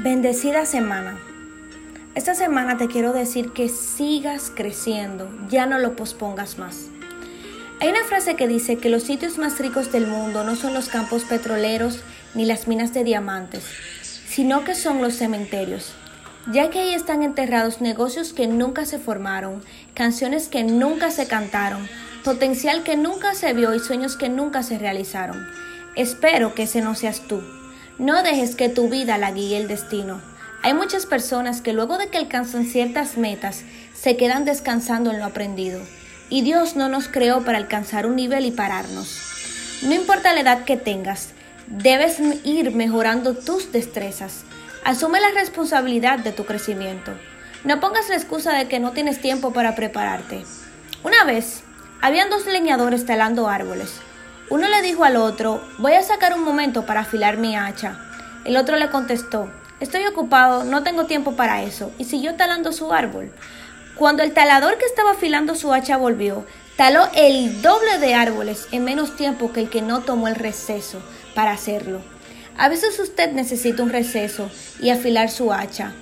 [0.00, 1.18] Bendecida semana.
[2.14, 6.86] Esta semana te quiero decir que sigas creciendo, ya no lo pospongas más.
[7.80, 10.88] Hay una frase que dice que los sitios más ricos del mundo no son los
[10.88, 11.98] campos petroleros
[12.36, 13.64] ni las minas de diamantes,
[14.28, 15.92] sino que son los cementerios,
[16.52, 21.88] ya que ahí están enterrados negocios que nunca se formaron, canciones que nunca se cantaron,
[22.22, 25.44] potencial que nunca se vio y sueños que nunca se realizaron.
[25.96, 27.42] Espero que ese no seas tú.
[27.98, 30.20] No dejes que tu vida la guíe el destino.
[30.62, 33.62] Hay muchas personas que luego de que alcanzan ciertas metas
[33.92, 35.80] se quedan descansando en lo aprendido.
[36.30, 39.18] Y Dios no nos creó para alcanzar un nivel y pararnos.
[39.82, 41.30] No importa la edad que tengas,
[41.66, 44.44] debes ir mejorando tus destrezas.
[44.84, 47.12] Asume la responsabilidad de tu crecimiento.
[47.64, 50.44] No pongas la excusa de que no tienes tiempo para prepararte.
[51.02, 51.64] Una vez,
[52.00, 54.00] habían dos leñadores talando árboles.
[54.50, 57.98] Uno le dijo al otro, voy a sacar un momento para afilar mi hacha.
[58.46, 62.94] El otro le contestó, estoy ocupado, no tengo tiempo para eso, y siguió talando su
[62.94, 63.30] árbol.
[63.94, 68.84] Cuando el talador que estaba afilando su hacha volvió, taló el doble de árboles en
[68.84, 71.02] menos tiempo que el que no tomó el receso
[71.34, 72.00] para hacerlo.
[72.56, 75.92] A veces usted necesita un receso y afilar su hacha.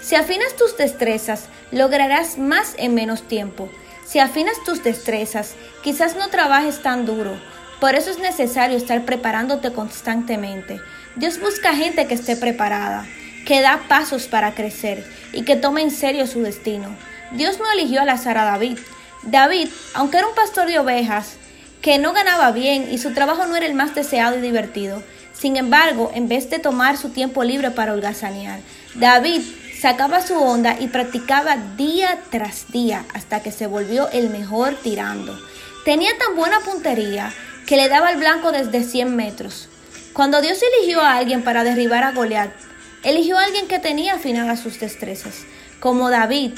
[0.00, 3.68] Si afinas tus destrezas, lograrás más en menos tiempo.
[4.04, 7.32] Si afinas tus destrezas, quizás no trabajes tan duro,
[7.80, 10.80] por eso es necesario estar preparándote constantemente.
[11.16, 13.06] Dios busca gente que esté preparada,
[13.46, 16.94] que da pasos para crecer y que tome en serio su destino.
[17.32, 18.78] Dios no eligió al azar a David.
[19.22, 21.34] David, aunque era un pastor de ovejas,
[21.82, 25.56] que no ganaba bien y su trabajo no era el más deseado y divertido, sin
[25.56, 28.60] embargo, en vez de tomar su tiempo libre para holgazanear,
[28.94, 29.42] David
[29.80, 35.38] sacaba su onda y practicaba día tras día hasta que se volvió el mejor tirando.
[35.84, 37.32] Tenía tan buena puntería
[37.66, 39.68] que le daba el blanco desde 100 metros.
[40.12, 42.50] Cuando Dios eligió a alguien para derribar a Goliat,
[43.02, 45.44] eligió a alguien que tenía afinadas sus destrezas.
[45.80, 46.52] Como David,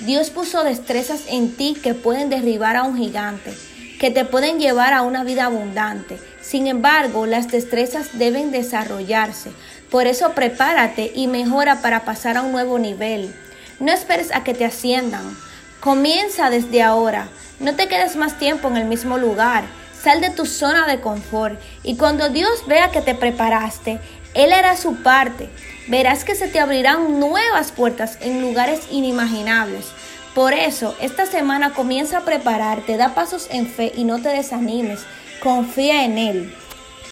[0.00, 3.52] Dios puso destrezas en ti que pueden derribar a un gigante,
[4.00, 6.18] que te pueden llevar a una vida abundante.
[6.40, 9.52] Sin embargo, las destrezas deben desarrollarse.
[9.90, 13.32] Por eso prepárate y mejora para pasar a un nuevo nivel.
[13.80, 15.36] No esperes a que te asciendan.
[15.80, 17.28] Comienza desde ahora.
[17.60, 19.64] No te quedes más tiempo en el mismo lugar.
[20.04, 24.00] Sal de tu zona de confort y cuando Dios vea que te preparaste,
[24.34, 25.48] Él hará su parte.
[25.88, 29.86] Verás que se te abrirán nuevas puertas en lugares inimaginables.
[30.34, 35.06] Por eso, esta semana comienza a prepararte, da pasos en fe y no te desanimes.
[35.42, 36.54] Confía en Él.